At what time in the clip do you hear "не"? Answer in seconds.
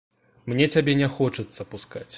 1.03-1.07